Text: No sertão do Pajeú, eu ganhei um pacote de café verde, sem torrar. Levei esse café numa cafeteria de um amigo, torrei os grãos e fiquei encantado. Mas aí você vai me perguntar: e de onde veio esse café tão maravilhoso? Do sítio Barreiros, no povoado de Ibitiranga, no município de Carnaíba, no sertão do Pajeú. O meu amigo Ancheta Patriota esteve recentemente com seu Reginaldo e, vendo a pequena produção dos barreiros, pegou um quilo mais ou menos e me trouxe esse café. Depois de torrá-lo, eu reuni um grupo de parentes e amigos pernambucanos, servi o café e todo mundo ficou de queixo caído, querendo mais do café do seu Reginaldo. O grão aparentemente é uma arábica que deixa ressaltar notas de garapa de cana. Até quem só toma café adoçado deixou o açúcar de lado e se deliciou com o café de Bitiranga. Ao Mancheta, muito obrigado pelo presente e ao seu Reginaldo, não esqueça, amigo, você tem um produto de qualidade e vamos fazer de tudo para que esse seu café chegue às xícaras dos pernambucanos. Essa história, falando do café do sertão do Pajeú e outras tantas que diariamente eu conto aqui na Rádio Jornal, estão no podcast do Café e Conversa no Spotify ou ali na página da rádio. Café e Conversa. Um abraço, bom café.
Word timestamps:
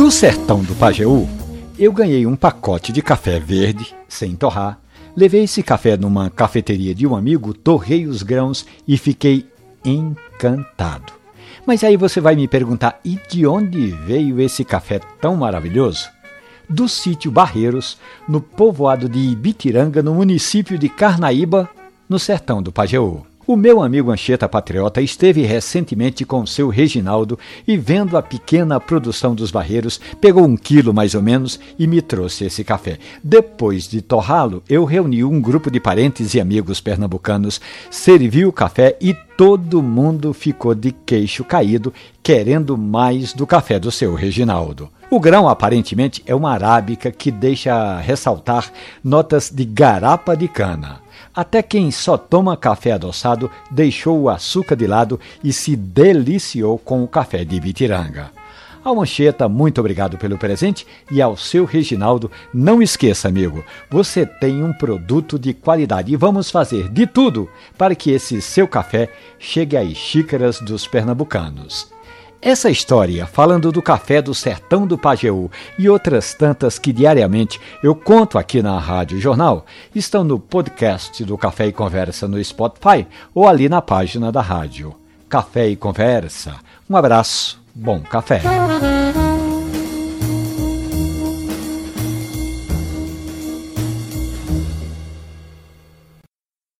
No 0.00 0.10
sertão 0.10 0.62
do 0.62 0.74
Pajeú, 0.74 1.28
eu 1.78 1.92
ganhei 1.92 2.24
um 2.24 2.34
pacote 2.34 2.90
de 2.90 3.02
café 3.02 3.38
verde, 3.38 3.94
sem 4.08 4.34
torrar. 4.34 4.80
Levei 5.14 5.42
esse 5.42 5.62
café 5.62 5.94
numa 5.94 6.30
cafeteria 6.30 6.94
de 6.94 7.06
um 7.06 7.14
amigo, 7.14 7.52
torrei 7.52 8.06
os 8.06 8.22
grãos 8.22 8.64
e 8.88 8.96
fiquei 8.96 9.46
encantado. 9.84 11.12
Mas 11.66 11.84
aí 11.84 11.98
você 11.98 12.18
vai 12.18 12.34
me 12.34 12.48
perguntar: 12.48 12.98
e 13.04 13.20
de 13.28 13.46
onde 13.46 13.88
veio 13.88 14.40
esse 14.40 14.64
café 14.64 15.00
tão 15.20 15.36
maravilhoso? 15.36 16.08
Do 16.66 16.88
sítio 16.88 17.30
Barreiros, 17.30 17.98
no 18.26 18.40
povoado 18.40 19.06
de 19.06 19.18
Ibitiranga, 19.18 20.02
no 20.02 20.14
município 20.14 20.78
de 20.78 20.88
Carnaíba, 20.88 21.68
no 22.08 22.18
sertão 22.18 22.62
do 22.62 22.72
Pajeú. 22.72 23.29
O 23.50 23.56
meu 23.56 23.82
amigo 23.82 24.12
Ancheta 24.12 24.48
Patriota 24.48 25.02
esteve 25.02 25.42
recentemente 25.42 26.24
com 26.24 26.46
seu 26.46 26.68
Reginaldo 26.68 27.36
e, 27.66 27.76
vendo 27.76 28.16
a 28.16 28.22
pequena 28.22 28.78
produção 28.78 29.34
dos 29.34 29.50
barreiros, 29.50 30.00
pegou 30.20 30.44
um 30.44 30.56
quilo 30.56 30.94
mais 30.94 31.16
ou 31.16 31.20
menos 31.20 31.58
e 31.76 31.84
me 31.84 32.00
trouxe 32.00 32.44
esse 32.44 32.62
café. 32.62 32.96
Depois 33.24 33.88
de 33.88 34.02
torrá-lo, 34.02 34.62
eu 34.68 34.84
reuni 34.84 35.24
um 35.24 35.40
grupo 35.40 35.68
de 35.68 35.80
parentes 35.80 36.32
e 36.32 36.40
amigos 36.40 36.80
pernambucanos, 36.80 37.60
servi 37.90 38.46
o 38.46 38.52
café 38.52 38.96
e 39.00 39.12
todo 39.36 39.82
mundo 39.82 40.32
ficou 40.32 40.72
de 40.72 40.92
queixo 40.92 41.42
caído, 41.42 41.92
querendo 42.22 42.78
mais 42.78 43.32
do 43.32 43.48
café 43.48 43.80
do 43.80 43.90
seu 43.90 44.14
Reginaldo. 44.14 44.88
O 45.10 45.18
grão 45.18 45.48
aparentemente 45.48 46.22
é 46.24 46.32
uma 46.32 46.52
arábica 46.52 47.10
que 47.10 47.32
deixa 47.32 47.98
ressaltar 47.98 48.70
notas 49.02 49.50
de 49.50 49.64
garapa 49.64 50.36
de 50.36 50.46
cana. 50.46 51.00
Até 51.34 51.64
quem 51.64 51.90
só 51.90 52.16
toma 52.16 52.56
café 52.56 52.92
adoçado 52.92 53.50
deixou 53.68 54.20
o 54.20 54.28
açúcar 54.28 54.76
de 54.76 54.86
lado 54.86 55.18
e 55.42 55.52
se 55.52 55.74
deliciou 55.74 56.78
com 56.78 57.02
o 57.02 57.08
café 57.08 57.44
de 57.44 57.58
Bitiranga. 57.58 58.30
Ao 58.84 58.94
Mancheta, 58.94 59.48
muito 59.48 59.80
obrigado 59.80 60.16
pelo 60.16 60.38
presente 60.38 60.86
e 61.10 61.20
ao 61.20 61.36
seu 61.36 61.64
Reginaldo, 61.64 62.30
não 62.54 62.80
esqueça, 62.80 63.26
amigo, 63.26 63.64
você 63.90 64.24
tem 64.24 64.62
um 64.62 64.72
produto 64.72 65.40
de 65.40 65.52
qualidade 65.52 66.12
e 66.12 66.16
vamos 66.16 66.52
fazer 66.52 66.88
de 66.88 67.04
tudo 67.04 67.50
para 67.76 67.96
que 67.96 68.12
esse 68.12 68.40
seu 68.40 68.68
café 68.68 69.12
chegue 69.40 69.76
às 69.76 69.96
xícaras 69.96 70.60
dos 70.60 70.86
pernambucanos. 70.86 71.92
Essa 72.42 72.70
história, 72.70 73.26
falando 73.26 73.70
do 73.70 73.82
café 73.82 74.22
do 74.22 74.34
sertão 74.34 74.86
do 74.86 74.96
Pajeú 74.96 75.50
e 75.78 75.90
outras 75.90 76.32
tantas 76.32 76.78
que 76.78 76.90
diariamente 76.90 77.60
eu 77.82 77.94
conto 77.94 78.38
aqui 78.38 78.62
na 78.62 78.78
Rádio 78.78 79.20
Jornal, 79.20 79.66
estão 79.94 80.24
no 80.24 80.38
podcast 80.38 81.22
do 81.22 81.36
Café 81.36 81.66
e 81.66 81.72
Conversa 81.72 82.26
no 82.26 82.42
Spotify 82.42 83.06
ou 83.34 83.46
ali 83.46 83.68
na 83.68 83.82
página 83.82 84.32
da 84.32 84.40
rádio. 84.40 84.94
Café 85.28 85.68
e 85.68 85.76
Conversa. 85.76 86.54
Um 86.88 86.96
abraço, 86.96 87.60
bom 87.74 88.00
café. 88.00 88.40